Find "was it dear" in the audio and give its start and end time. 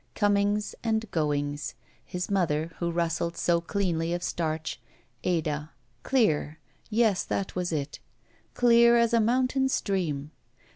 7.55-8.97